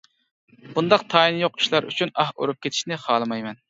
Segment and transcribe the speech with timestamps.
[0.77, 3.59] بۇنداق تايىنى يوق ئىشلار ئۈچۈن ئاھ ئۇرۇپ كېتىشنى خالىمايمەن.